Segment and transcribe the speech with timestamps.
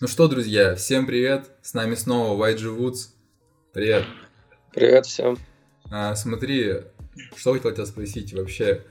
[0.00, 1.50] Ну что, друзья, всем привет!
[1.60, 3.08] С нами снова YG Woods.
[3.72, 4.04] Привет.
[4.72, 5.36] Привет всем.
[5.90, 6.82] А, смотри,
[7.34, 8.84] что хотел тебя спросить вообще,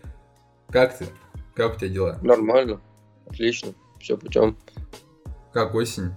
[0.67, 1.05] как ты?
[1.55, 2.19] Как у тебя дела?
[2.21, 2.81] Нормально,
[3.25, 4.57] отлично, все путем.
[5.53, 6.11] Как осень?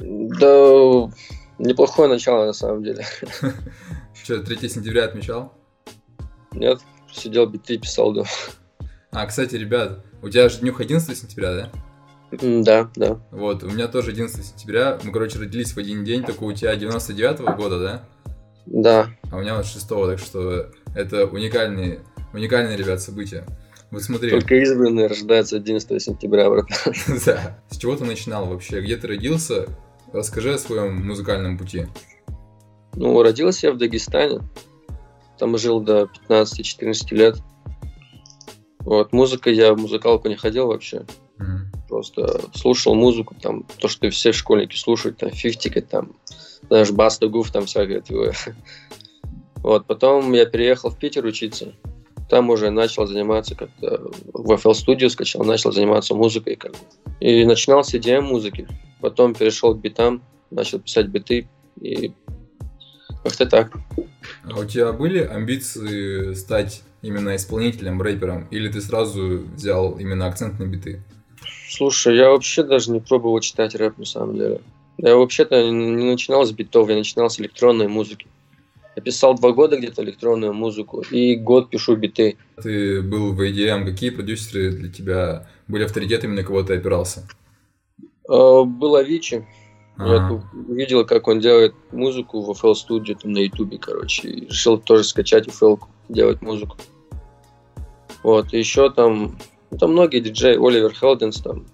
[0.00, 1.12] Да,
[1.60, 3.06] неплохое начало на самом деле.
[4.24, 5.52] Что, 3 сентября отмечал?
[6.50, 6.80] Нет,
[7.12, 8.24] сидел биты писал, да.
[9.12, 11.70] А, кстати, ребят, у тебя же днюх 11 сентября, да?
[12.30, 13.18] Да, да.
[13.30, 14.98] Вот, у меня тоже 11 сентября.
[15.02, 18.04] Мы, короче, родились в один день, только у тебя 99-го года, да?
[18.66, 19.08] Да.
[19.30, 22.00] А у меня вот 6 так что это уникальные,
[22.34, 23.46] уникальные, ребят, события.
[23.90, 24.30] Вот смотри.
[24.30, 26.66] Только избранные рождаются 11 сентября, брат.
[27.24, 27.58] Да.
[27.70, 28.82] С чего ты начинал вообще?
[28.82, 29.66] Где ты родился?
[30.12, 31.86] Расскажи о своем музыкальном пути.
[32.94, 34.40] Ну, родился я в Дагестане.
[35.38, 37.36] Там жил до 15-14 лет.
[38.80, 41.04] Вот, музыка, я в музыкалку не ходил вообще.
[41.98, 46.12] Просто слушал музыку, там, то, что все школьники слушают, там, фифтика, там,
[46.68, 48.34] знаешь, Баста Гуф, там, всякое такое.
[49.56, 51.74] Вот, потом я переехал в Питер учиться.
[52.30, 56.78] Там уже начал заниматься как-то в FL Studio скачал, начал заниматься музыкой как бы.
[57.18, 58.68] И начинал с EDM музыки.
[59.00, 61.48] Потом перешел к битам, начал писать биты
[61.80, 62.12] и
[63.24, 63.72] как-то так.
[64.44, 68.46] А у тебя были амбиции стать именно исполнителем, рэпером?
[68.52, 71.02] Или ты сразу взял именно акцент на биты?
[71.68, 74.60] Слушай, я вообще даже не пробовал читать рэп на самом деле.
[74.96, 78.26] Я вообще-то не начинал с битов, я начинал с электронной музыки.
[78.96, 82.36] Я писал два года где-то электронную музыку, и год пишу биты.
[82.60, 87.28] Ты был в ADM, какие продюсеры для тебя были авторитетами, на кого ты опирался?
[88.28, 89.46] Э, Был Авичи.
[89.98, 94.28] Я увидел, как он делает музыку в FL Studio там на Ютубе, короче.
[94.28, 96.76] И решил тоже скачать FL, делать музыку.
[98.22, 99.38] Вот, и еще там,
[99.70, 101.66] ну, там многие диджеи, Оливер Хелденс, там,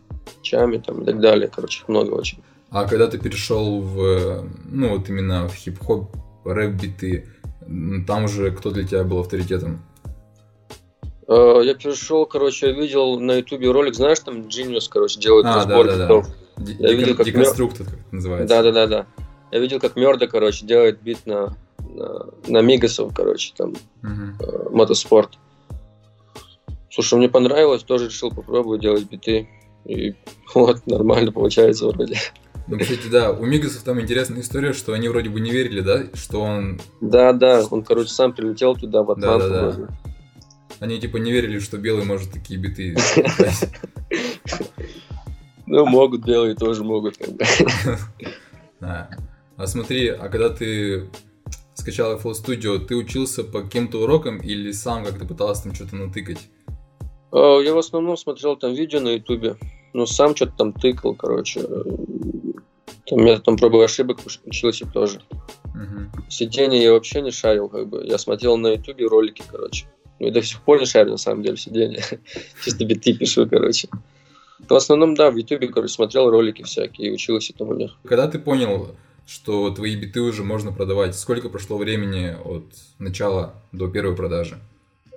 [0.42, 2.39] Чами, там, и так далее, короче, много очень.
[2.70, 6.11] А когда ты перешел в, ну вот именно в хип-хоп,
[6.45, 7.27] рэп-биты,
[8.06, 9.81] там уже кто для тебя был авторитетом?
[11.27, 15.56] Э, Я перешел, короче, я видел на Ютубе ролик, знаешь, там Genius, короче, делает А,
[15.56, 16.05] разбор да-да-да.
[16.05, 16.26] битов.
[16.59, 18.49] Ди- Я декон- видел, как Деконструктор, как это называется.
[18.49, 19.06] Да, да, да, да.
[19.50, 24.37] Я видел, как Мерда, короче, делает бит на, на, на Мигасов, короче, там, Мгм.
[24.41, 25.38] э, мотоспорт.
[26.94, 29.49] Слушай, мне понравилось, тоже решил попробовать делать биты.
[29.84, 30.15] И
[30.55, 32.16] вот, нормально получается вроде.
[32.69, 36.05] Ну, кстати, да, у Мигасов там интересная история, что они вроде бы не верили, да,
[36.15, 36.81] что он...
[37.00, 39.49] Да, да, он, короче, сам прилетел туда, в Атланту.
[39.49, 39.71] Да-да-да.
[39.71, 39.93] вроде.
[40.78, 42.97] Они типа не верили, что белый может такие биты.
[45.66, 47.44] Ну, могут, белые тоже могут, как бы.
[48.81, 49.09] Да.
[49.56, 51.09] А смотри, а когда ты
[51.72, 56.50] скачал FL Studio, ты учился по каким-то урокам или сам как-то пытался там что-то натыкать?
[57.34, 59.56] Э, Я в основном смотрел там видео на Ютубе,
[59.93, 61.61] но сам что-то там тыкал, короче.
[63.06, 65.21] Там я там пробовал ошибок уч- учился тоже.
[65.75, 66.11] Мгм.
[66.31, 68.05] Сиденье я вообще не шарил, как бы.
[68.06, 69.87] Я смотрел на Ютубе ролики, короче.
[70.21, 72.03] Ну и до сих пор не шарю, на самом деле, сиденье.
[72.65, 73.89] Чисто биты пишу, короче.
[74.69, 77.91] В основном, да, в Ютубе, короче, смотрел ролики всякие и учился там у них.
[78.05, 78.94] Когда ты понял,
[79.27, 82.65] что твои биты уже можно продавать, сколько прошло времени от
[82.99, 84.59] начала до первой продажи?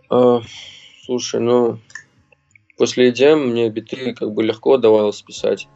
[0.09, 0.41] А,
[1.05, 1.79] слушай, ну,
[2.77, 5.67] после EDM мне биты как бы легко давалось писать.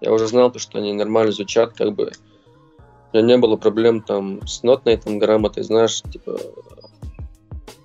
[0.00, 2.12] Я уже знал, то, что они нормально звучат, как бы.
[3.12, 6.38] У меня не было проблем там с нотной там грамотой, знаешь, типа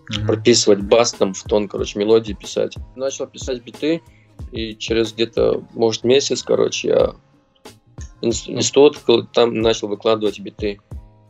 [0.09, 0.28] Мгм.
[0.28, 2.75] прописывать бас там в тон, короче, мелодии писать.
[2.96, 4.02] Начал писать биты,
[4.52, 7.16] и через где-то, может, месяц, короче, я
[8.22, 9.00] инс- институт
[9.34, 10.80] там начал выкладывать биты.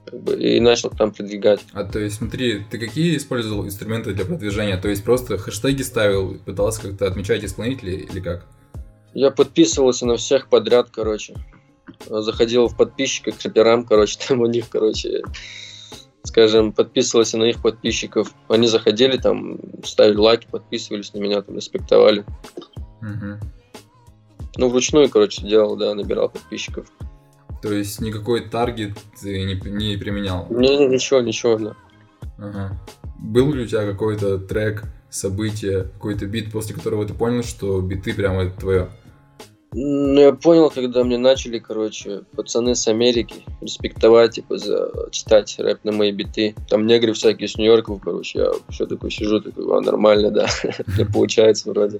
[0.06, 1.62] Как бы, и начал там продвигать.
[1.74, 4.78] А то есть, смотри, ты какие использовал инструменты для продвижения?
[4.78, 8.46] То есть просто хэштеги ставил, пытался как-то отмечать исполнителей или как?
[9.14, 11.36] Я подписывался на всех подряд, короче.
[12.08, 15.24] Заходил в подписчиков к рэперам, короче, там у них, короче,
[16.24, 18.34] скажем, подписывался на их подписчиков.
[18.50, 22.26] Они заходили там, ставили лайки, подписывались на меня, там, респектовали.
[23.02, 23.40] Мгм.
[24.58, 26.88] Ну, вручную, короче, делал, да, набирал подписчиков.
[27.66, 30.46] То есть никакой таргет ты не, не применял?
[30.52, 31.76] Не, ничего, ничего, да.
[32.38, 32.78] Ага.
[33.18, 38.14] Был ли у тебя какой-то трек, событие, какой-то бит, после которого ты понял, что биты
[38.14, 38.90] прямо это твое?
[39.74, 45.84] Ну, я понял, когда мне начали, короче, пацаны с Америки респектовать, типа, за читать рэп
[45.84, 46.56] на мои биты.
[46.70, 50.48] Там негры всякие с Нью-Йорков, короче, я все такой сижу, такой, а, нормально, да,
[50.88, 52.00] мне получается вроде.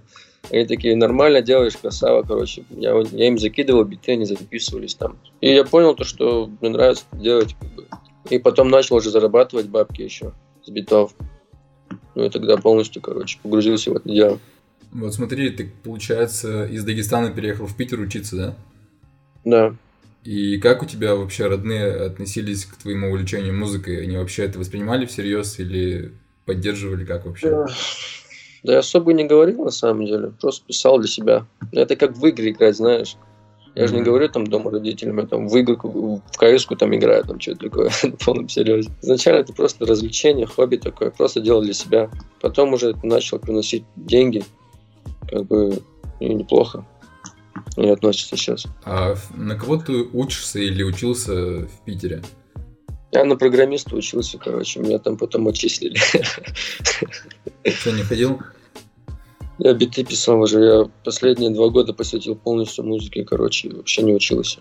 [0.52, 2.64] Они такие, нормально делаешь, красава, короче.
[2.70, 5.18] Я, я им закидывал биты, они записывались там.
[5.42, 7.86] И я понял то, что мне нравится делать, как бы.
[8.30, 10.34] И потом начал уже зарабатывать бабки еще
[10.64, 11.14] с битов.
[12.16, 14.40] Ну и тогда полностью, короче, погрузился в это дело.
[14.96, 18.56] Вот смотри, ты, получается, из Дагестана переехал в Питер учиться, да?
[19.44, 19.76] Да.
[20.24, 24.02] И как у тебя вообще родные относились к твоему увлечению музыкой?
[24.02, 26.14] Они вообще это воспринимали всерьез или
[26.46, 27.66] поддерживали как вообще?
[28.64, 31.46] Да я особо не говорил на самом деле, просто писал для себя.
[31.72, 33.18] Это как в игры играть, знаешь.
[33.76, 37.26] Я же не говорю там дома родителям, я там в игру, в кс там играю,
[37.26, 38.90] там что-то такое, на полном серьезе.
[39.02, 42.10] Изначально это просто развлечение, хобби такое, просто делал для себя.
[42.40, 44.46] Потом уже это начал приносить деньги,
[45.30, 45.82] как бы
[46.20, 46.86] и неплохо
[47.78, 48.66] не относится сейчас.
[48.84, 51.34] А на кого ты учишься или учился
[51.68, 52.22] в Питере?
[53.12, 55.98] Я на программиста учился, короче, меня там потом отчислили.
[57.64, 58.42] Что, не ходил?
[59.58, 60.60] Я биты писал уже.
[60.60, 64.60] Я последние два года посвятил полностью музыке, короче, вообще не учился.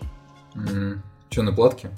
[0.55, 0.99] Mm.
[1.31, 1.90] Что, на платке?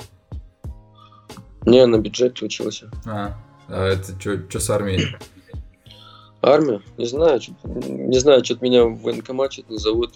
[1.66, 2.90] Не, на бюджете учился.
[3.04, 3.36] А,
[3.68, 5.14] а это что с армией?
[6.46, 6.80] Армия?
[6.96, 10.14] Не знаю, не знаю, что-то меня в военкомат что-то не зовут.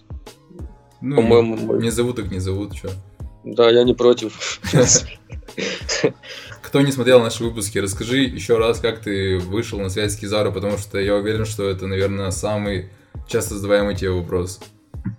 [1.00, 2.91] Ну, По-моему, не зовут, так не зовут, что.
[3.43, 4.61] Да, я не против.
[6.62, 10.53] Кто не смотрел наши выпуски, расскажи еще раз, как ты вышел на связь с Кизару,
[10.53, 12.91] потому что я уверен, что это, наверное, самый
[13.27, 14.61] часто задаваемый тебе вопрос.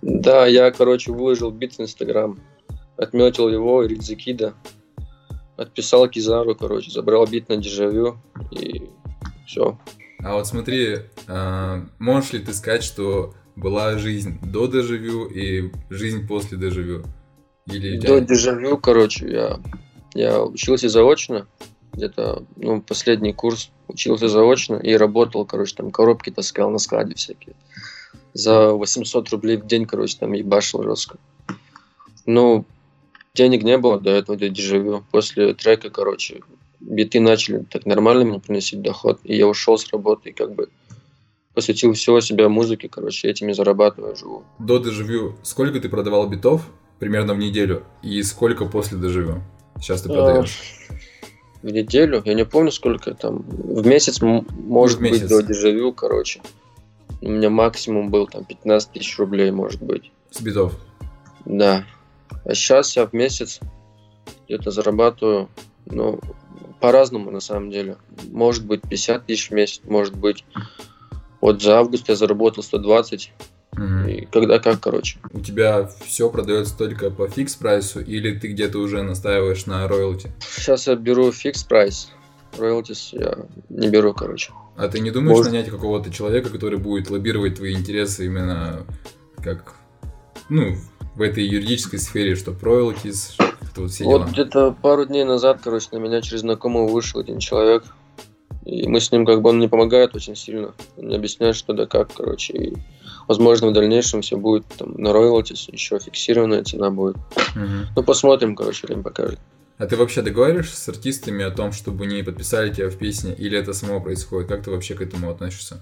[0.00, 2.40] Да, я, короче, выложил бит в Инстаграм,
[2.96, 4.54] отметил его, Ридзикида,
[5.58, 8.16] отписал Кизару, короче, забрал бит на дежавю
[8.50, 8.88] и
[9.46, 9.78] все.
[10.24, 16.26] А вот смотри, а, можешь ли ты сказать, что была жизнь до дежавю и жизнь
[16.26, 17.04] после дежавю?
[17.66, 19.60] Или до дежавю, короче, я
[20.14, 21.46] я учился заочно,
[21.92, 27.54] где-то, ну, последний курс учился заочно и работал, короче, там коробки таскал на складе всякие.
[28.34, 31.18] За 800 рублей в день, короче, там ебашил жестко.
[32.24, 32.64] Ну,
[33.34, 35.04] денег не было до этого, до дежавю.
[35.10, 36.40] После трека, короче,
[36.82, 40.68] биты начали так нормально мне приносить доход, и я ушел с работы, и как бы
[41.54, 44.44] посвятил всего себя музыке, короче, этими зарабатываю, живу.
[44.58, 46.62] До дежавю сколько ты продавал битов
[46.98, 49.42] примерно в неделю, и сколько после дежавю?
[49.78, 50.60] Сейчас ты продаешь?
[51.62, 55.20] В неделю, я не помню сколько там, в месяц может в месяц.
[55.20, 56.40] быть до дежавю, короче.
[57.20, 60.10] У меня максимум был там 15 тысяч рублей, может быть.
[60.30, 60.74] С битов?
[61.44, 61.84] Да.
[62.44, 63.60] А сейчас я в месяц
[64.46, 65.48] где-то зарабатываю,
[65.86, 66.18] ну,
[66.82, 67.96] по-разному на самом деле.
[68.30, 70.44] Может быть 50 тысяч в месяц, может быть.
[71.40, 73.32] Вот за август я заработал 120,
[73.74, 74.06] Угу.
[74.06, 75.18] И когда как, короче.
[75.32, 79.88] У тебя все продается только по fix price у или ты где-то уже настаиваешь на
[79.88, 80.30] роялти?
[80.40, 82.10] Сейчас я беру fix price.
[82.58, 83.38] Royalties я
[83.70, 84.52] не беру, короче.
[84.76, 85.52] А ты не думаешь Может...
[85.52, 88.84] нанять какого-то человека, который будет лоббировать твои интересы именно
[89.42, 89.72] как,
[90.50, 90.76] ну,
[91.14, 92.52] в этой юридической сфере, что
[93.74, 94.04] роялтис, вот все?
[94.04, 97.84] Вот где-то пару дней назад, короче, на меня через знакомого вышел один человек,
[98.64, 100.72] и мы с ним как бы он мне помогает очень сильно.
[100.96, 102.52] Он мне объясняет, что да как, короче.
[102.52, 102.76] И,
[103.26, 107.16] возможно, в дальнейшем все будет там на роялтис, еще фиксированная цена будет.
[107.56, 107.92] Угу.
[107.96, 109.40] Ну, посмотрим, короче, время покажет.
[109.78, 113.58] А ты вообще договариваешься с артистами о том, чтобы не подписали тебя в песне, или
[113.58, 114.48] это само происходит?
[114.48, 115.80] Как ты вообще к этому относишься?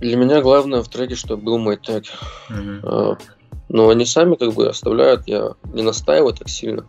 [0.00, 2.04] Для меня главное в треке, чтобы был мой тег.
[2.50, 3.18] Угу.
[3.68, 6.86] Но они сами как бы оставляют, я не настаиваю так сильно.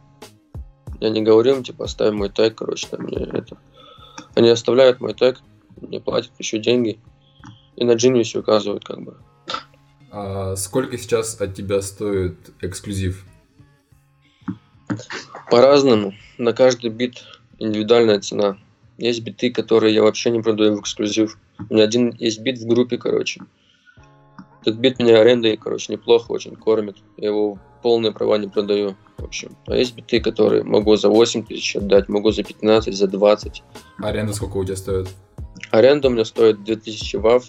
[1.00, 3.58] Я не говорю им, типа, оставь мой тег, короче, там мне это.
[4.36, 5.42] Они оставляют мой тег,
[5.82, 7.00] мне платят еще деньги.
[7.76, 9.18] И на Genius указывают как бы.
[10.12, 13.24] А сколько сейчас от тебя стоит эксклюзив?
[15.52, 16.14] По-разному.
[16.38, 17.24] На каждый бит
[17.60, 18.58] индивидуальная цена.
[18.98, 21.38] Есть биты, которые я вообще не продаю в эксклюзив.
[21.70, 23.42] У меня один есть бит в группе, короче.
[24.68, 26.98] Этот бит меня арендой, короче, неплохо очень кормит.
[27.16, 29.56] Я его полные права не продаю, в общем.
[29.66, 33.64] А есть биты, которые могу за 8 тысяч отдать, могу за 15, за 20.
[34.00, 35.08] Аренда сколько у тебя стоит?
[35.72, 37.48] Аренда у меня стоит 2000 вав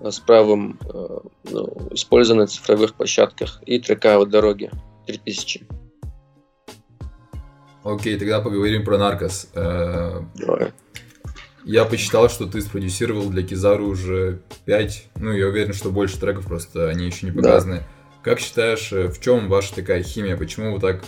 [0.00, 1.18] с правом э,
[1.52, 4.72] ну, использования на цифровых площадках и трека от дороги
[5.06, 5.68] 3000.
[7.84, 9.50] Окей, тогда поговорим про Наркос.
[9.54, 10.72] Э, Давай.
[11.66, 16.46] Я посчитал, что ты спродюсировал для Кизару уже 5, ну я уверен, что больше треков,
[16.46, 17.78] просто они еще не показаны.
[17.78, 17.86] Да.
[18.22, 20.36] Как считаешь, э, в чем ваша такая химия?
[20.36, 21.04] Почему вы так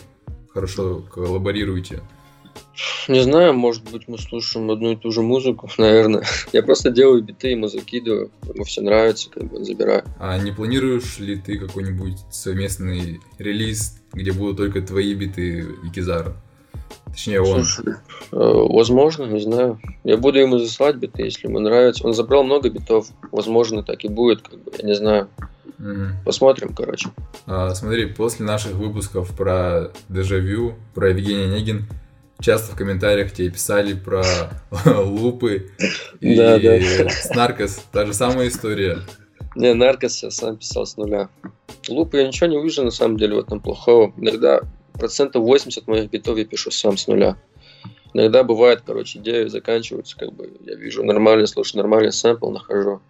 [0.52, 2.00] хорошо коллаборируете?
[3.06, 6.24] Не знаю, может быть, мы слушаем одну и ту же музыку, наверное.
[6.52, 10.02] Я просто делаю биты, ему закидываю, ему все нравится, как бы забираю.
[10.18, 16.34] А не планируешь ли ты какой-нибудь совместный релиз, где будут только твои биты и Кизара?
[17.10, 17.64] Точнее, он.
[17.64, 17.96] Слушай, э,
[18.32, 19.80] возможно, не знаю.
[20.04, 22.06] Я буду ему засылать биты, если ему нравится.
[22.06, 23.08] Он забрал много битов.
[23.32, 25.28] Возможно, так и будет, как бы, я не знаю.
[25.78, 26.24] Угу.
[26.24, 27.08] Посмотрим, короче.
[27.46, 31.88] А, смотри, после наших выпусков про дежавю, про Евгения Негин,
[32.40, 34.22] часто в комментариях тебе писали про
[34.84, 35.70] лупы
[36.20, 36.78] и да, да.
[37.08, 37.84] с Наркос.
[37.92, 38.98] Та же самая история.
[39.56, 41.28] Не, Наркос я сам писал с нуля.
[41.88, 44.12] Луп я ничего не вижу на самом деле в этом плохого.
[44.16, 44.60] Иногда
[44.98, 47.36] процентов 80 моих битов я пишу сам с нуля.
[48.14, 53.00] Иногда бывает, короче, идеи заканчиваются, как бы я вижу нормальный, слушаю нормальный сэмпл, нахожу,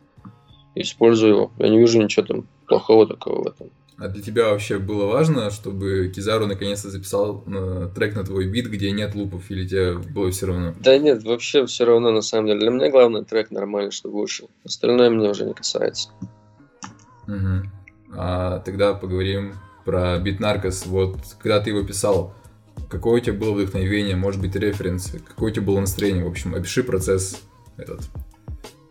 [0.74, 1.52] использую его.
[1.58, 3.70] Я не вижу ничего там плохого такого в этом.
[4.00, 8.66] А для тебя вообще было важно, чтобы Кизару наконец-то записал э, трек на твой бит,
[8.66, 10.74] где нет лупов, или тебе было все равно?
[10.78, 12.60] Да нет, вообще все равно на самом деле.
[12.60, 14.48] Для меня главный трек нормальный, чтобы вышел.
[14.64, 16.10] Остальное меня уже не касается.
[17.26, 17.70] Угу.
[18.16, 19.54] А тогда поговорим
[19.88, 20.84] про бит Наркос.
[20.84, 22.34] Вот когда ты его писал,
[22.90, 26.54] какое у тебя было вдохновение, может быть, референсы, какое у тебя было настроение, в общем,
[26.54, 27.40] опиши процесс
[27.78, 28.02] этот.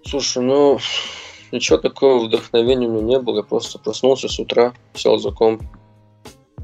[0.04, 0.80] Слушай, ну,
[1.51, 3.38] Ничего такого вдохновения у меня не было.
[3.38, 5.62] Я просто проснулся с утра, сел за комп,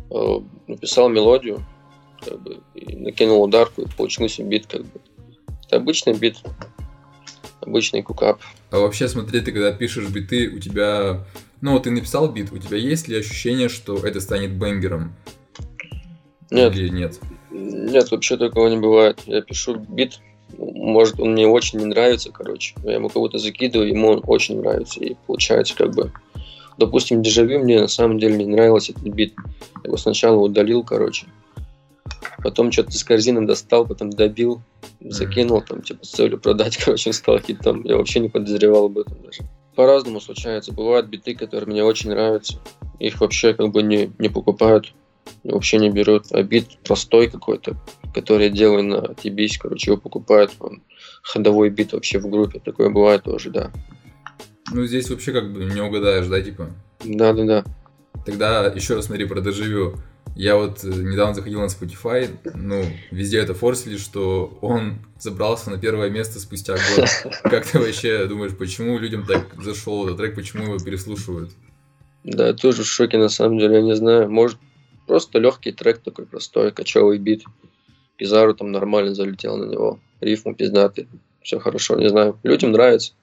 [0.09, 1.63] э, написал мелодию,
[2.19, 4.99] как бы, и накинул ударку, и получился бит, как бы.
[5.65, 6.37] Это обычный бит,
[7.61, 8.41] обычный кукап.
[8.71, 11.23] А вообще, смотри, ты когда пишешь биты, у тебя...
[11.63, 15.15] Ну, ты написал бит, у тебя есть ли ощущение, что это станет бенгером?
[16.51, 16.75] Нет.
[16.75, 17.21] Или нет?
[17.51, 19.21] Нет, вообще такого не бывает.
[19.27, 20.19] Я пишу бит,
[20.57, 22.75] может, он мне очень не нравится, короче.
[22.83, 24.99] Я ему кого-то закидываю, ему он очень нравится.
[24.99, 26.11] И получается, как бы,
[26.77, 29.33] допустим, дежавю мне на самом деле не нравился этот бит.
[29.85, 31.27] Я его сначала удалил, короче.
[32.43, 34.61] Потом что-то из корзины достал, потом добил,
[34.99, 37.85] закинул, там, типа, с целью продать, короче, стал хитом.
[37.85, 39.43] Я вообще не подозревал об этом даже.
[39.75, 40.71] По-разному случается.
[40.71, 42.59] Бывают биты, которые мне очень нравятся.
[42.99, 44.93] Их вообще как бы не, не покупают
[45.43, 46.25] вообще не берут.
[46.31, 47.75] А бит простой какой-то,
[48.13, 50.51] который я делаю на TBS, короче, его покупают.
[50.59, 50.81] Он
[51.21, 52.59] ходовой бит вообще в группе.
[52.59, 53.71] Такое бывает тоже, да.
[54.71, 56.69] Ну, здесь вообще как бы не угадаешь, да, типа?
[57.03, 57.63] Да-да-да.
[58.25, 59.95] Тогда еще раз смотри про дежавю.
[60.35, 65.77] Я вот э, недавно заходил на Spotify, ну, везде это форсили, что он забрался на
[65.77, 67.07] первое место спустя год.
[67.43, 71.51] Как ты вообще думаешь, почему людям так зашел этот трек, почему его переслушивают?
[72.23, 74.31] Да, я тоже в шоке, на самом деле, я не знаю.
[74.31, 74.57] Может,
[75.07, 77.43] Просто легкий трек такой простой, кочевый бит.
[78.15, 79.99] Пизару там нормально залетел на него.
[80.21, 81.07] Рифму пиздатый.
[81.41, 82.39] Все хорошо, не знаю.
[82.43, 83.13] Людям нравится.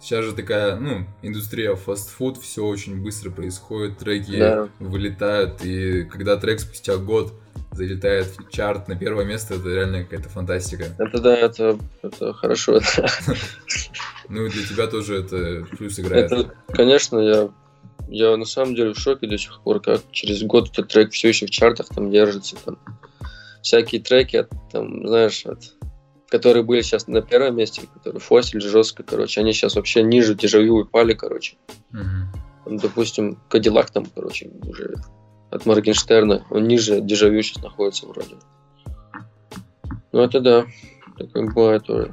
[0.00, 4.68] Сейчас же такая, ну, индустрия фастфуд, все очень быстро происходит, треки да.
[4.78, 7.34] вылетают, и когда трек спустя год
[7.72, 10.84] залетает в чарт на первое место, это реально какая-то фантастика.
[10.98, 12.80] Это да, это, это хорошо.
[14.32, 16.30] Ну и для тебя тоже это плюс играет.
[16.30, 17.50] Это, конечно, я
[18.10, 21.28] я на самом деле в шоке до сих пор, как через год этот трек все
[21.28, 22.56] еще в чартах там держится.
[22.64, 22.78] Там.
[23.62, 25.74] Всякие треки, от, там, знаешь, от,
[26.30, 30.82] которые были сейчас на первом месте, которые фосиль жестко, короче, они сейчас вообще ниже дежавю
[30.82, 31.56] упали, короче.
[31.90, 34.94] Там, допустим, Кадиллак там, короче, уже
[35.50, 38.36] от Моргенштерна, он ниже дежавю сейчас находится вроде.
[40.12, 40.66] Ну это да,
[41.18, 42.10] такое бывает тоже.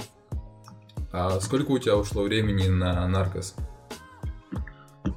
[1.12, 3.56] А сколько у тебя ушло времени на Наркос?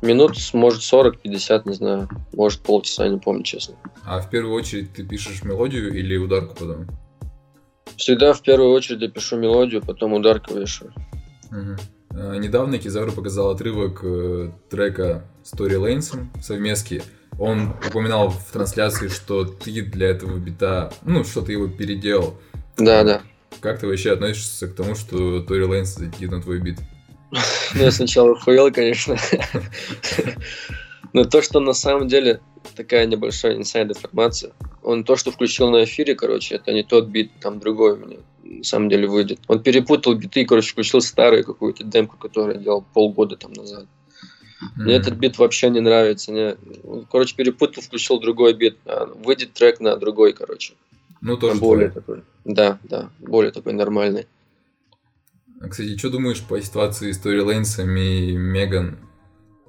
[0.03, 2.09] Минут, может, 40-50, не знаю.
[2.33, 3.77] Может, полчаса, не помню, честно.
[4.05, 6.87] А в первую очередь ты пишешь мелодию или ударку потом?
[8.01, 10.95] Всегда в первую очередь я пишу мелодию, потом ударку вешаю.
[11.51, 12.39] Угу.
[12.39, 17.03] Недавно Кизару показал отрывок э, трека Story Lanes совместки.
[17.39, 22.41] Он упоминал в трансляции, что ты для этого бита, ну, что ты его переделал.
[22.79, 23.21] Да, да.
[23.61, 26.79] Как ты вообще относишься к тому, что Tory Lanez закинет на твой бит?
[27.75, 29.17] Ну, я сначала хуел, конечно.
[31.13, 32.41] Но то, что на самом деле
[32.75, 37.31] такая небольшая инсайд информация, он то, что включил на эфире, короче, это не тот бит,
[37.41, 39.39] там другой у меня на самом деле выйдет.
[39.47, 43.87] Он перепутал биты, короче, включил старую какую-то демку, которую я делал полгода там назад.
[44.77, 46.33] Мне этот бит вообще не нравится.
[46.33, 46.57] Мне...
[47.11, 48.77] Короче, перепутал, включил другой бит.
[48.85, 50.75] А выйдет трек на другой, короче.
[51.21, 52.23] Ну, тоже более такой.
[52.45, 54.27] Да, да, более такой нормальный.
[55.61, 58.99] А, кстати, что думаешь по ситуации с Тори Лейнсом и Меган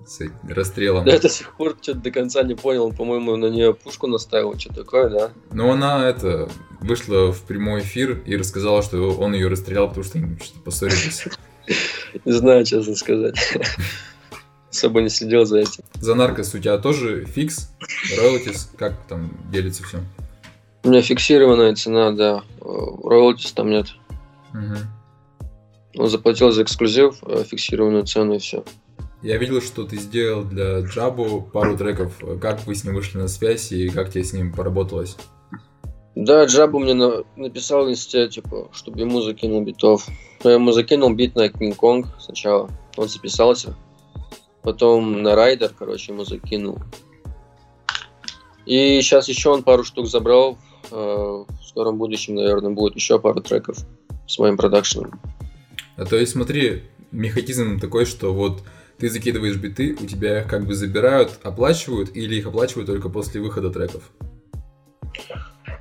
[0.05, 1.05] с расстрелом?
[1.05, 2.91] Я до сих пор что-то до конца не понял.
[2.91, 5.31] По-моему, на нее пушку наставил, что такое, да?
[5.51, 10.17] Ну, она это вышла в прямой эфир и рассказала, что он ее расстрелял, потому что
[10.17, 11.25] они что-то поссорились.
[12.25, 13.35] Не знаю, честно сказать.
[14.71, 15.83] Особо не следил за этим.
[15.95, 17.69] За наркос у тебя тоже фикс,
[18.17, 19.99] роялтис, как там делится все?
[20.83, 22.43] У меня фиксированная цена, да.
[22.61, 23.87] Роялтис там нет.
[24.53, 26.01] Угу.
[26.01, 28.63] Он заплатил за эксклюзив, э, фиксированную цену и все.
[29.21, 32.13] Я видел, что ты сделал для Джабу пару треков.
[32.41, 35.15] Как вы с ним вышли на связь и как тебе с ним поработалось?
[36.15, 37.23] Да, Джабу мне на...
[37.35, 40.07] написал в инсте, типа, чтобы ему закинул битов.
[40.43, 42.69] Я ему закинул бит на Kong сначала.
[42.97, 43.75] Он записался.
[44.63, 46.79] Потом на Райдер, короче, ему закинул.
[48.65, 50.57] И сейчас еще он пару штук забрал.
[50.91, 53.77] Э, в скором будущем, наверное, будет еще пару треков
[54.27, 55.19] с моим продакшеном.
[55.95, 58.63] А то есть смотри, механизм такой, что вот
[59.01, 63.41] ты закидываешь биты, у тебя их как бы забирают, оплачивают или их оплачивают только после
[63.41, 64.11] выхода треков?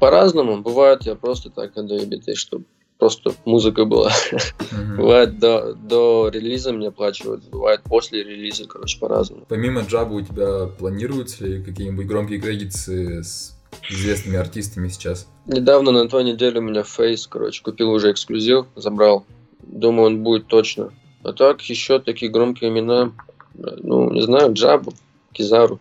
[0.00, 0.62] По-разному.
[0.62, 2.65] Бывает, я просто так отдаю биты, чтобы
[2.99, 4.11] просто музыка была.
[4.33, 4.97] Mm-hmm.
[4.97, 9.45] Бывает до, до релиза мне оплачивают, бывает после релиза, короче, по-разному.
[9.47, 13.55] Помимо джаба у тебя планируются ли какие-нибудь громкие кредиты с
[13.91, 15.29] известными артистами сейчас?
[15.45, 19.27] Недавно на той неделе у меня Фейс, короче, купил уже эксклюзив, забрал.
[19.62, 20.91] Думаю, он будет точно.
[21.23, 23.12] А так еще такие громкие имена,
[23.55, 24.95] ну, не знаю, Джабу,
[25.33, 25.81] Кизару,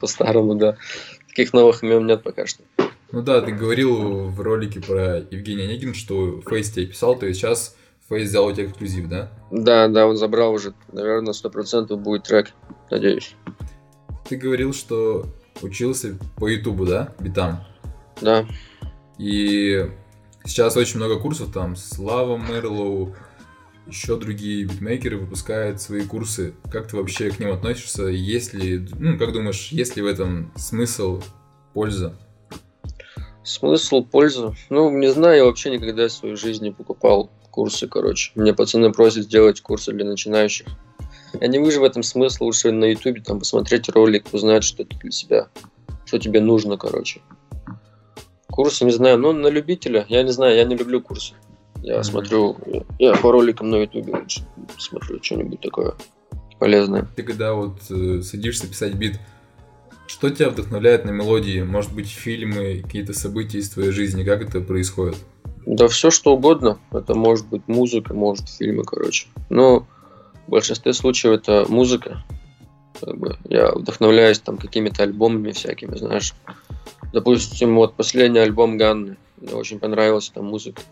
[0.00, 0.76] по-старому, да.
[1.28, 2.62] Таких новых имен нет пока что.
[3.12, 7.40] Ну да, ты говорил в ролике про Евгения Онегина, что Фейс тебе писал, то есть
[7.40, 7.76] сейчас
[8.08, 9.30] Фейс взял у тебя эксклюзив, да?
[9.50, 12.52] Да, да, он забрал уже, наверное, сто процентов будет трек,
[12.90, 13.34] надеюсь.
[14.28, 15.26] Ты говорил, что
[15.60, 17.64] учился по Ютубу, да, битам?
[18.22, 18.46] Да.
[19.18, 19.90] И
[20.44, 23.14] сейчас очень много курсов, там Слава Мерлоу,
[23.86, 26.54] еще другие битмейкеры выпускают свои курсы.
[26.70, 28.04] Как ты вообще к ним относишься?
[28.04, 31.22] Есть ли, ну, как думаешь, есть ли в этом смысл,
[31.74, 32.16] польза?
[33.44, 34.54] Смысл, польза?
[34.70, 38.32] Ну, не знаю, я вообще никогда в своей жизни покупал курсы, короче.
[38.34, 40.66] Мне пацаны просят сделать курсы для начинающих.
[41.40, 44.96] Я не вижу в этом смысла, лучше на ютубе там посмотреть ролик, узнать, что это
[44.98, 45.48] для себя,
[46.04, 47.20] что тебе нужно, короче.
[48.48, 51.34] Курсы, не знаю, ну, на любителя, я не знаю, я не люблю курсы.
[51.82, 52.02] Я mm-hmm.
[52.04, 52.56] смотрю,
[53.00, 54.46] я по роликам на ютубе лучше
[54.78, 55.94] смотрю что-нибудь такое
[56.60, 57.06] полезное.
[57.16, 59.18] Ты когда вот э, садишься писать бит,
[60.06, 61.60] что тебя вдохновляет на мелодии?
[61.62, 64.22] Может быть, фильмы, какие-то события из твоей жизни?
[64.22, 65.16] Как это происходит?
[65.66, 66.78] Да все что угодно.
[66.92, 69.26] Это может быть музыка, может фильмы, короче.
[69.50, 69.86] Но
[70.46, 72.24] в большинстве случаев это музыка.
[73.00, 76.32] Как бы я вдохновляюсь там какими-то альбомами всякими, знаешь.
[77.12, 79.16] Допустим, вот последний альбом Ганны.
[79.40, 80.82] Мне очень понравилась там музыка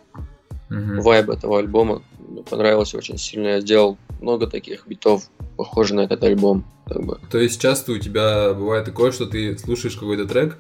[0.71, 1.01] mm-hmm.
[1.01, 2.03] вайб этого альбома.
[2.29, 3.49] Мне понравилось очень сильно.
[3.49, 5.25] Я сделал много таких битов,
[5.57, 6.65] похожих на этот альбом.
[6.87, 7.19] Как бы.
[7.31, 10.57] То есть часто у тебя бывает такое, что ты слушаешь какой-то трек,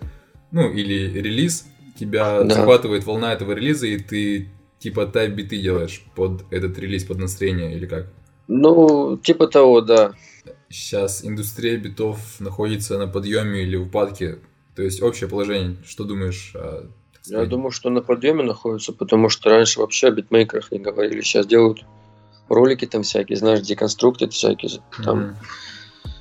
[0.50, 1.67] ну или релиз,
[1.99, 2.55] тебя да.
[2.55, 4.49] захватывает волна этого релиза, и ты
[4.79, 8.06] типа тайп биты делаешь под этот релиз, под настроение, или как?
[8.49, 10.13] Ну, типа того, да.
[10.69, 14.39] Сейчас индустрия битов находится на подъеме или в упадке.
[14.75, 15.76] То есть общее положение.
[15.84, 16.89] Что думаешь о
[17.26, 21.21] я думаю, что на подъеме находится, потому что раньше вообще о битмейкерах не говорили.
[21.21, 21.85] Сейчас делают
[22.49, 24.71] ролики там всякие, знаешь, деконструкты всякие.
[25.04, 25.21] Там.
[25.21, 25.35] Mm-hmm.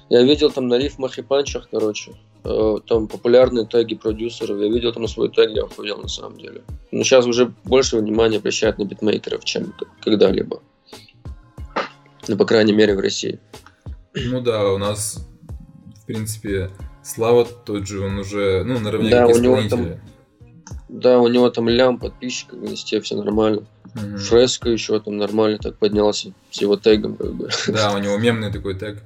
[0.10, 4.60] Я видел там на рифмах и панчах, короче, э, там популярные теги продюсеров.
[4.60, 6.64] Я видел там свой тег, я охуел на самом деле.
[6.92, 10.62] Но сейчас уже больше внимания обращают на битмейкеров, чем когда-либо.
[12.28, 13.40] Ну, по крайней мере, в России.
[14.16, 15.26] Ну да, у нас,
[16.02, 16.70] в принципе,
[17.10, 19.96] Слава тот же, он уже, ну, наравне да, как у него там
[20.90, 23.64] да, у него там лям подписчиков в инсте, все нормально.
[23.94, 24.18] Mm-hmm.
[24.18, 27.50] Фреско еще там нормально так поднялся с его тегом, как бы.
[27.68, 29.02] Да, у него мемный такой тег.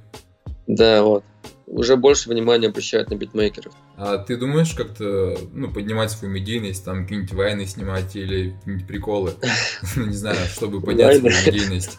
[0.66, 1.24] Да, вот.
[1.66, 3.72] Уже больше внимания обращают на битмейкеров.
[3.96, 9.34] А ты думаешь как-то ну, поднимать свою медийность, там какие-нибудь войны снимать или какие-нибудь приколы?
[9.96, 11.98] Ну, не знаю, чтобы поднять свою медийность.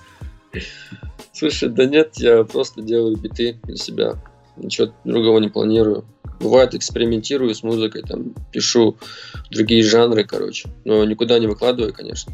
[1.34, 4.16] Слушай, да нет, я просто делаю биты для себя.
[4.58, 6.06] Ничего другого не планирую.
[6.40, 8.98] Бывает, экспериментирую с музыкой, там, пишу
[9.52, 10.70] другие жанры, короче.
[10.84, 12.34] Но никуда не выкладываю, конечно.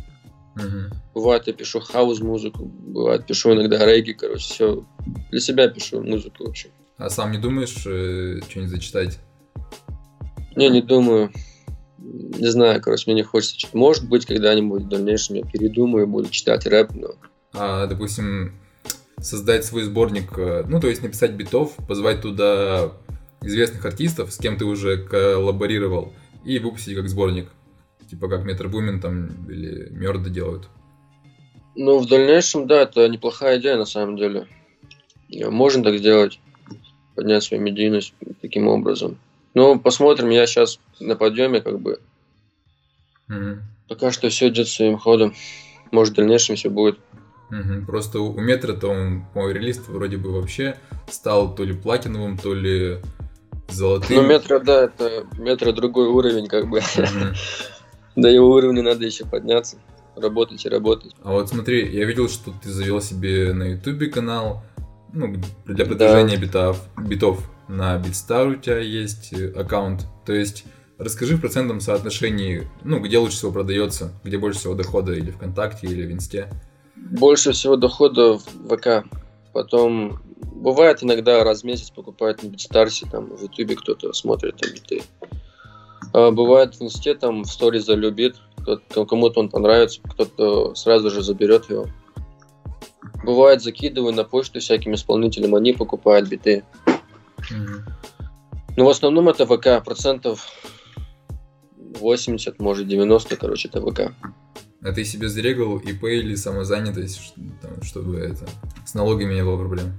[0.55, 0.95] Угу.
[1.15, 4.84] Бывает, я пишу хаус-музыку, бывает, пишу иногда регги, короче, все.
[5.29, 6.69] Для себя пишу музыку вообще.
[6.97, 9.19] А сам не думаешь э, что-нибудь зачитать?
[10.55, 11.31] Не, не думаю.
[11.97, 13.73] Не знаю, короче, мне не хочется читать.
[13.73, 17.10] Может быть, когда-нибудь в дальнейшем я передумаю, буду читать рэп, но...
[17.53, 18.61] А, допустим,
[19.21, 22.91] создать свой сборник, э, ну, то есть написать битов, позвать туда
[23.41, 26.13] известных артистов, с кем ты уже коллаборировал,
[26.45, 27.49] и выпустить как сборник.
[28.10, 30.67] Типа как Метро Бумин там или Мёрды делают.
[31.75, 34.47] Ну, в дальнейшем, да, это неплохая идея на самом деле.
[35.29, 36.39] Можно так сделать,
[37.15, 39.17] поднять свою медийность таким образом.
[39.53, 41.99] Ну, посмотрим, я сейчас на подъеме как бы.
[43.29, 43.60] Угу.
[43.88, 45.34] Пока что все идет своим ходом.
[45.91, 46.99] Может, в дальнейшем все будет.
[47.51, 47.85] Угу.
[47.85, 50.77] Просто у метра-то он, мой релиз вроде бы вообще
[51.09, 52.99] стал то ли платиновым, то ли
[53.69, 54.17] золотым.
[54.17, 56.79] Ну, метро, да, это метро другой уровень, как бы.
[56.79, 57.35] Mm-hmm.
[58.15, 59.77] До его уровня надо еще подняться.
[60.15, 61.15] Работать и работать.
[61.23, 64.63] А вот смотри, я видел, что ты завел себе на ютубе канал,
[65.13, 65.35] ну,
[65.65, 66.45] для продвижения да.
[66.45, 67.49] битов, битов.
[67.67, 70.05] На Битстар у тебя есть э, аккаунт.
[70.25, 70.65] То есть,
[70.97, 75.87] расскажи в процентном соотношении, ну, где лучше всего продается, где больше всего дохода, или ВКонтакте,
[75.87, 76.49] или в Инсте.
[77.09, 79.05] Больше всего дохода в ВК.
[79.53, 80.21] Потом
[80.61, 85.01] Бывает иногда раз в месяц покупают на Битстарсе, там в Ютубе кто-то смотрит там биты.
[86.13, 88.35] А бывает в инсте там в сториз залюбит,
[88.93, 91.87] кому-то он понравится, кто-то сразу же заберет его.
[93.23, 96.63] Бывает, закидываю на почту всяким исполнителям, они покупают биты.
[97.39, 98.27] Mm-hmm.
[98.77, 100.47] Ну, в основном это ВК, процентов
[101.77, 104.13] 80, может 90, короче, это ВК.
[104.84, 107.34] А ты себе зарегал ИП или самозанятость,
[107.84, 108.50] чтобы это
[108.86, 109.94] с налогами не было проблем?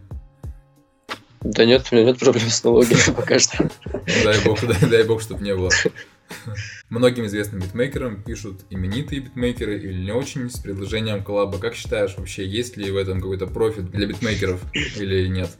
[1.42, 3.70] Да нет, у меня нет проблем с налогами пока что.
[4.24, 5.70] Дай бог, дай, дай бог, чтобы не было.
[6.88, 11.58] Многим известным битмейкерам пишут именитые битмейкеры или не очень с предложением коллаба.
[11.58, 15.50] Как считаешь вообще, есть ли в этом какой-то профит для битмейкеров или нет?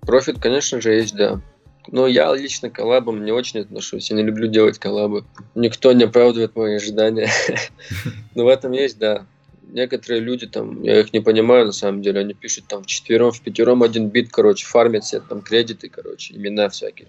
[0.00, 1.40] Профит, конечно же, есть, да.
[1.90, 4.10] Но я лично к коллабам не очень отношусь.
[4.10, 5.24] Я не люблю делать коллабы.
[5.54, 7.30] Никто не оправдывает мои ожидания.
[8.34, 9.26] Но в этом есть, да.
[9.70, 13.82] Некоторые люди там, я их не понимаю на самом деле, они пишут там вчетвером, впятером
[13.82, 17.08] один бит, короче, фармят себе там кредиты, короче, имена всякие.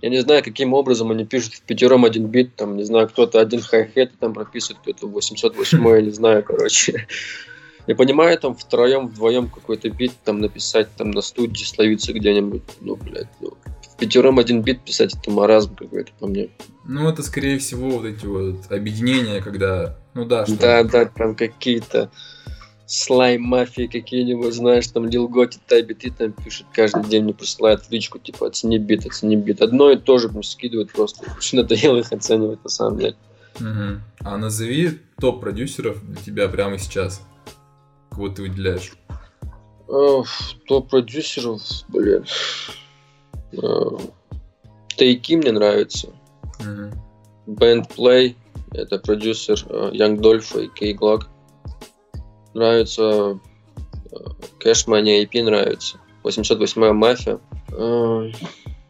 [0.00, 3.60] Я не знаю, каким образом они пишут впятером один бит, там, не знаю, кто-то один
[3.60, 7.08] хай-хет там прописывает, кто-то 808, я не знаю, короче.
[7.88, 12.96] Я понимаю, там втроем, вдвоем какой-то бит там написать, там на студии словиться где-нибудь, ну,
[12.96, 13.52] блядь, ну,
[13.98, 16.48] пятером один бит писать, это маразм какой-то по мне.
[16.84, 20.56] Ну, это, скорее всего, вот эти вот объединения, когда, ну да, что...
[20.56, 22.10] Да, да, там какие-то
[22.86, 27.90] слайм-мафии какие-нибудь, знаешь, там Лил Готи, Тайбит, и там пишет каждый день, мне присылает в
[27.90, 29.62] личку, типа, оцени бит, оцени бит.
[29.62, 31.24] Одно и то же мне скидывают просто.
[31.36, 33.16] Очень надоело их оценивать, на самом деле.
[33.60, 34.00] Угу.
[34.20, 37.22] А назови топ продюсеров для тебя прямо сейчас.
[38.10, 38.92] Кого ты выделяешь?
[40.66, 42.24] топ продюсеров, блин.
[44.96, 46.08] Тайки мне нравится.
[47.46, 48.36] Band Play,
[48.72, 49.54] это продюсер
[49.92, 51.28] Young Dolph и Кей Глок.
[52.54, 53.38] Нравится
[54.64, 55.98] Cash Money IP нравится.
[56.22, 57.38] 808 Мафия.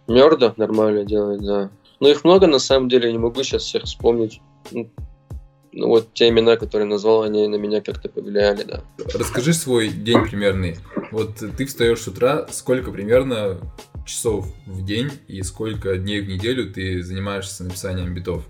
[0.07, 1.71] Мерда нормально делает, да.
[2.01, 4.41] Но их много на самом деле, я не могу сейчас всех вспомнить.
[4.71, 8.83] Ну вот те имена, которые назвал, они на меня как-то повлияли, да.
[9.15, 10.77] Расскажи свой день примерный.
[11.11, 13.59] Вот ты встаешь с утра, сколько примерно
[14.05, 18.45] часов в день и сколько дней в неделю ты занимаешься написанием битов?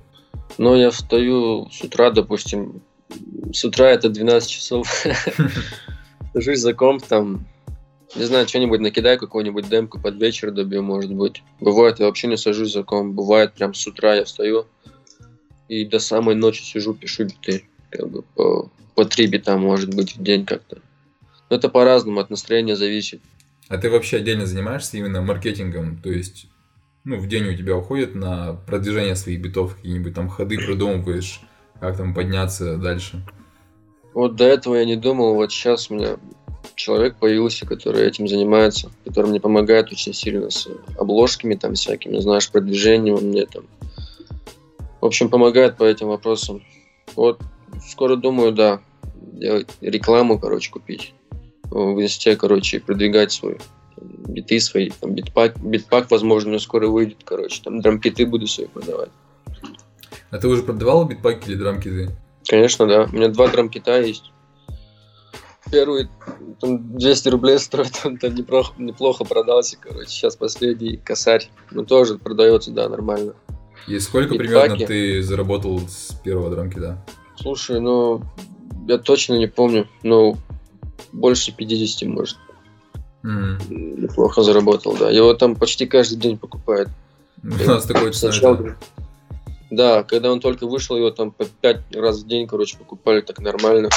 [0.58, 2.82] Ну, я встаю с утра, допустим,
[3.52, 5.06] с утра это 12 часов.
[6.32, 7.46] Сажусь за комп, там,
[8.16, 11.42] не знаю, что-нибудь накидаю, какую-нибудь демку под вечер добью, может быть.
[11.60, 13.14] Бывает, я вообще не сажусь за комп.
[13.14, 14.66] Бывает, прям с утра я встаю
[15.68, 17.64] и до самой ночи сижу, пишу биты.
[17.90, 20.78] Как бы по, по три бита, может быть, в день как-то.
[21.50, 23.20] Но это по-разному, от настроения зависит.
[23.68, 25.98] А ты вообще отдельно занимаешься именно маркетингом?
[25.98, 26.46] То есть,
[27.04, 31.40] ну, в день у тебя уходит на продвижение своих битов, какие-нибудь там ходы продумываешь,
[31.80, 33.24] как там подняться дальше?
[34.12, 36.16] Вот до этого я не думал, вот сейчас у меня
[36.74, 42.50] человек появился, который этим занимается, который мне помогает очень сильно с обложками там всякими, знаешь,
[42.50, 43.64] продвижением, мне там,
[45.00, 46.62] в общем, помогает по этим вопросам.
[47.16, 47.40] Вот,
[47.88, 48.80] скоро думаю, да,
[49.14, 51.12] делать рекламу, короче, купить
[51.70, 53.58] в инсте, короче, продвигать свой
[53.96, 59.10] биты свои, там, битпак, битпак, возможно, скоро выйдет, короче, там драмкиты буду свои продавать.
[60.30, 62.10] А ты уже продавал битпаки или драмкиты?
[62.46, 63.04] Конечно, да.
[63.04, 64.32] У меня два драмкита есть.
[65.70, 66.08] Первый
[66.60, 70.08] там 200 рублей стоит, он там неплохо, неплохо продался, короче.
[70.08, 71.48] Сейчас последний косарь.
[71.70, 73.34] Ну, тоже продается, да, нормально.
[73.86, 74.48] И сколько битпаки.
[74.48, 77.04] примерно ты заработал с первого драмкита?
[77.36, 78.22] Слушай, ну,
[78.88, 79.88] я точно не помню.
[80.02, 80.36] Ну,
[81.14, 82.36] больше 50, может.
[83.22, 84.00] Mm.
[84.02, 85.10] Неплохо заработал, да.
[85.10, 86.90] Его там почти каждый день покупают.
[87.42, 88.76] У нас такой Сначала...
[89.70, 93.40] Да, когда он только вышел, его там по 5 раз в день, короче, покупали так
[93.40, 93.88] нормально.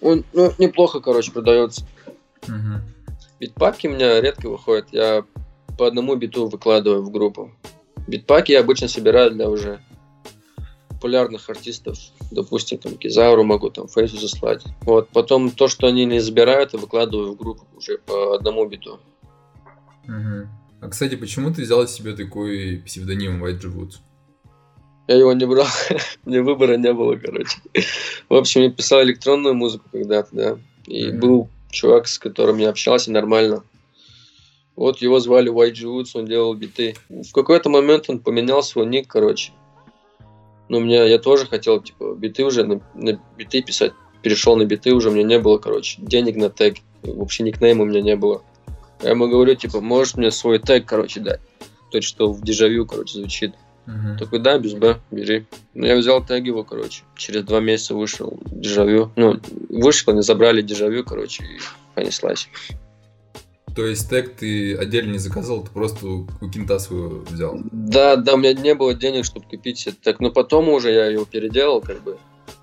[0.00, 1.84] Он ну, неплохо, короче, продается.
[2.42, 2.80] Mm-hmm.
[3.40, 4.86] Битпаки у меня редко выходят.
[4.92, 5.24] Я
[5.78, 7.50] по одному биту выкладываю в группу.
[8.06, 9.80] Битпаки я обычно собираю для уже
[11.02, 11.98] популярных артистов,
[12.30, 14.62] допустим, там Кизару могу там Фейсу заслать.
[14.82, 19.00] Вот, потом то, что они не забирают, я выкладываю в группу уже по одному биту.
[20.04, 20.48] Угу.
[20.80, 23.94] А, кстати, почему ты взял себе такой псевдоним White Woods?
[25.08, 25.66] Я его не брал,
[26.24, 27.58] мне выбора не было, короче.
[28.28, 30.58] В общем, я писал электронную музыку когда-то, да.
[30.86, 31.18] И mm-hmm.
[31.18, 33.64] был чувак, с которым я общался нормально.
[34.76, 36.94] Вот его звали YG Woods, он делал биты.
[37.08, 39.52] В какой-то момент он поменял свой ник, короче.
[40.72, 43.92] Ну, мне я тоже хотел, типа, биты уже, на, на биты писать.
[44.22, 46.76] Перешел на биты уже, у меня не было, короче, денег на тег.
[47.02, 48.40] Вообще никнейма у меня не было.
[49.02, 51.40] Я ему говорю, типа, можешь мне свой тег, короче, дать?
[51.90, 53.52] Тот, что в дежавю, короче, звучит.
[53.86, 54.16] Uh-huh.
[54.16, 55.44] Такой, да, без Б, бери.
[55.74, 57.02] Ну, я взял тег его, короче.
[57.16, 59.12] Через два месяца вышел дежавю.
[59.14, 61.58] Ну, вышел, они забрали дежавю, короче, и
[61.94, 62.48] понеслась.
[63.74, 67.58] То есть тег ты отдельно не заказывал, ты просто у кинта своего взял?
[67.72, 70.20] Да, да, у меня не было денег, чтобы купить себе тег.
[70.20, 72.18] Но потом уже я его переделал, как бы.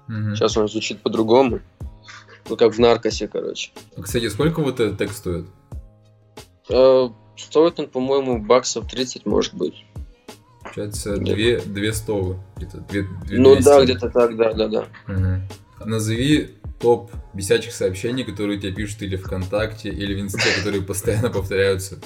[0.07, 0.35] Угу.
[0.35, 1.61] Сейчас он звучит по-другому.
[2.47, 3.71] Ну, как в наркосе, короче.
[3.95, 5.45] А, кстати, сколько вот этот текст стоит?
[6.69, 9.85] Э, стоит он, по-моему, баксов 30, может быть.
[10.63, 12.37] Получается, две, две стовы.
[12.57, 13.65] Где-то две, две ну 200.
[13.65, 14.87] да, где-то так, да, да, да.
[15.07, 15.89] Угу.
[15.89, 21.99] Назови топ бесячих сообщений, которые тебе пишут или ВКонтакте, или в Инсте, которые постоянно повторяются.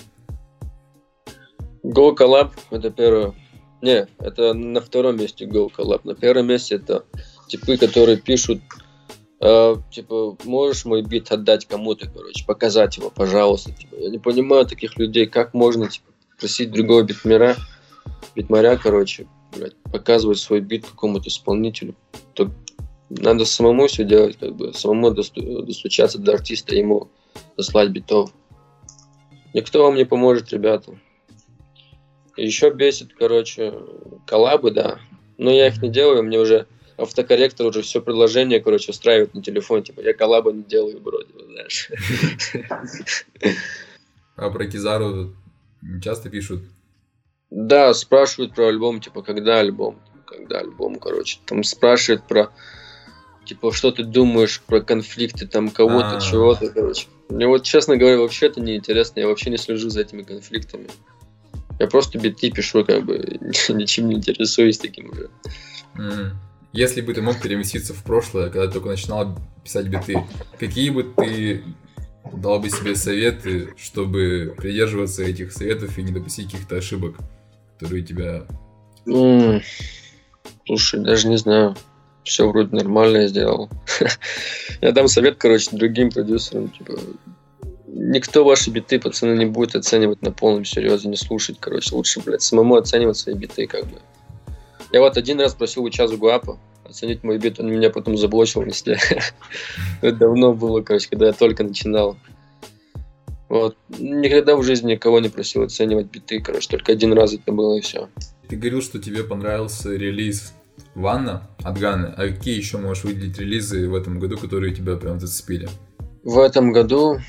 [1.84, 3.34] Go Collab— это первое.
[3.82, 6.02] Не, это на втором месте Go Collab.
[6.06, 7.06] На первом месте это
[7.48, 8.62] типы, которые пишут
[9.42, 13.74] э, типа, можешь мой бит отдать кому-то, короче, показать его, пожалуйста.
[13.74, 16.08] Типа, я не понимаю таких людей, как можно, типа,
[16.40, 17.58] просить другого битмера,
[18.36, 21.96] битмаря, короче, блядь, показывать свой бит какому-то исполнителю.
[22.34, 22.50] То
[23.19, 27.10] надо самому все делать, как бы, самому достучаться до артиста, ему
[27.58, 28.32] дослать битов.
[29.54, 30.97] Никто вам не поможет, ребята.
[32.36, 33.73] Еще бесит, короче,
[34.26, 34.99] коллабы, да.
[35.38, 39.84] Но я их не делаю, мне уже автокорректор уже все предложение, короче, устраивает на телефон.
[39.84, 41.91] Типа, я коллабы не делаю вроде, знаешь.
[44.36, 45.36] А про Кизару
[46.02, 46.63] часто пишут?
[47.52, 51.38] Да, спрашивают про альбом, типа, когда альбом, когда альбом, короче.
[51.45, 52.49] Там спрашивают про,
[53.45, 56.21] типа, что ты думаешь про конфликты, там, кого-то, а.
[56.21, 57.08] чего-то, короче.
[57.29, 60.88] Мне вот, честно говоря, вообще это неинтересно, я вообще не слежу за этими конфликтами.
[61.79, 63.17] Я просто биты пишу, как бы,
[63.69, 65.29] ничем не интересуюсь таким уже.
[66.71, 70.23] Если бы ты мог переместиться в прошлое, когда ты только начинал писать биты,
[70.60, 71.63] какие бы ты
[72.32, 77.17] дал бы себе советы, чтобы придерживаться этих советов и не допустить каких-то ошибок,
[77.77, 78.43] которые тебя...
[79.06, 79.62] Mm,
[80.65, 81.75] слушай, даже не знаю.
[82.24, 83.70] Все вроде нормально я сделал.
[84.82, 86.94] я дам совет, короче, другим продюсерам, типа,
[87.88, 92.42] никто ваши биты, пацаны, не будет оценивать на полном серьезе, не слушать, короче, лучше, блядь,
[92.42, 94.00] самому оценивать свои биты, как бы.
[94.92, 98.62] Я вот один раз просил у Чазу Гуапа оценить мой бит, он меня потом заблочил
[98.62, 99.00] в инсте.
[100.02, 102.18] Это давно было, короче, когда я только начинал.
[103.50, 103.78] Вот.
[104.00, 107.82] Никогда в жизни никого не просил оценивать биты, короче, только один раз это было и
[107.82, 108.10] все.
[108.48, 110.54] Ты говорил, что тебе понравился релиз
[110.96, 112.14] Ванна от Ганы.
[112.16, 115.70] А какие еще можешь выделить релизы в этом году, которые тебя прям зацепили?
[116.24, 117.20] В этом году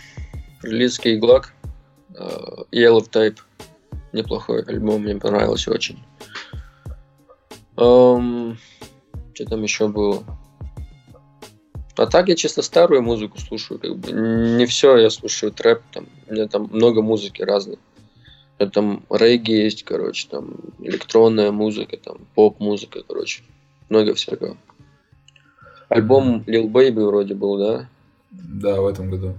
[0.63, 1.53] релиз Кейглак,
[2.11, 3.39] uh, Yellow Type.
[4.13, 6.05] Неплохой альбом, мне понравился очень.
[7.77, 8.57] Um,
[9.33, 10.23] что там еще было?
[11.97, 16.07] А так я чисто старую музыку слушаю, как бы не все я слушаю трэп, там,
[16.29, 17.79] у меня там много музыки разной.
[18.59, 23.43] Это там регги есть, короче, там электронная музыка, там поп-музыка, короче,
[23.88, 24.57] много всякого.
[25.88, 27.88] Альбом Lil Baby вроде был, да?
[28.31, 29.35] Да, в этом году.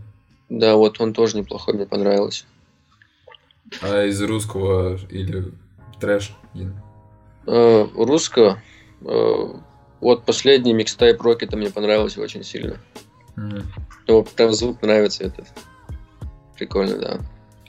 [0.49, 2.45] Да, вот он тоже неплохой, мне понравился.
[3.82, 5.51] А из русского или
[5.99, 6.36] трэш?
[7.47, 8.62] Э, русского.
[9.01, 9.54] Э,
[10.01, 12.78] вот последний микстайп Рокета мне понравился очень сильно.
[13.38, 13.63] Mm.
[14.08, 15.47] Ну, прям звук нравится этот.
[16.56, 17.19] Прикольно, да.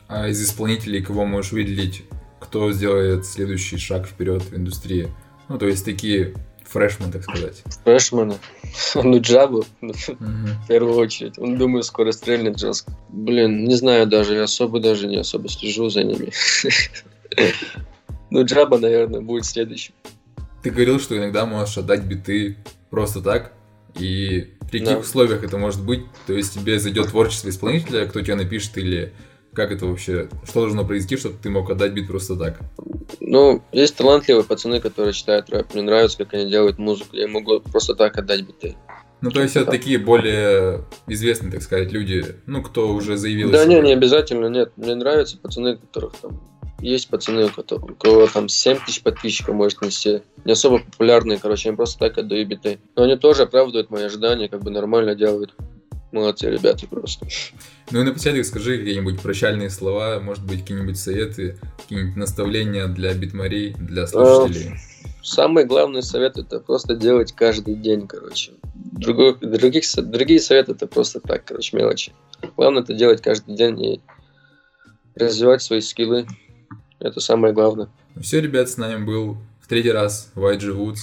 [0.09, 2.05] А из исполнителей кого можешь выделить,
[2.41, 5.09] кто сделает следующий шаг вперед в индустрии?
[5.49, 7.63] Ну, то есть такие фрешман, так сказать.
[7.85, 8.37] Фрешманы?
[8.95, 11.39] ну, Джабу, в первую очередь.
[11.39, 12.93] Он, думаю, скоро стрельнет жестко.
[13.09, 16.33] Блин, не знаю даже, я особо даже не особо слежу за ними.
[18.29, 19.95] Ну, Джаба, наверное, будет следующим.
[20.61, 22.57] Ты говорил, что иногда можешь отдать биты
[22.91, 23.53] просто так.
[23.99, 24.99] И при каких да.
[24.99, 26.01] условиях это может быть?
[26.27, 29.13] То есть тебе зайдет творчество исполнителя, кто тебе напишет, или
[29.57, 30.29] как это вообще?
[30.45, 32.61] Что должно произойти, чтобы ты мог отдать бит просто так?
[33.21, 35.75] Ну, есть талантливые пацаны, которые читают рэп.
[35.75, 37.17] Мне нравится, как они делают музыку.
[37.17, 38.77] Я могу просто так отдать биты.
[39.23, 43.51] Ну, то есть это такие более известные, так сказать, люди, ну, кто уже заявил.
[43.51, 44.73] Да, не, не обязательно, нет.
[44.77, 46.39] Мне нравятся пацаны, которых там
[46.81, 50.21] есть пацаны, у, которых, у кого там 7 тысяч подписчиков может нести.
[50.45, 52.79] Не особо популярные, короче, они просто так отдают биты.
[52.95, 55.55] Но они тоже оправдывают мои ожидания, как бы нормально делают.
[56.17, 57.27] Молодцы ребята просто.
[57.91, 63.75] Ну и напоследок скажи какие-нибудь прощальные слова, может быть, какие-нибудь советы, какие-нибудь наставления для битмарей,
[63.75, 64.79] для слушателей.
[65.23, 68.53] Самый главный совет это просто делать каждый день, короче.
[68.75, 72.15] Другой, других, другие советы это просто так, короче, мелочи.
[72.57, 74.01] Главное это делать каждый день и
[75.17, 76.27] развивать свои скиллы.
[76.99, 77.91] Это самое главное.
[78.15, 81.01] Ну все, ребят, с нами был в третий раз YG Woods.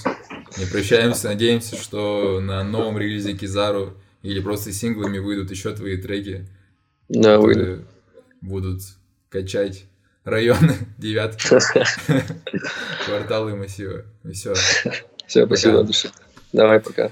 [0.58, 6.48] Не прощаемся, надеемся, что на новом релизе Кизару или просто синглами выйдут еще твои треки.
[7.10, 7.86] Да, выйдут.
[8.42, 8.82] Будут
[9.30, 9.86] качать
[10.24, 11.48] районы девятки,
[13.06, 14.06] кварталы массива.
[14.24, 14.54] И все.
[15.28, 15.86] Все, спасибо,
[16.52, 17.12] Давай, пока.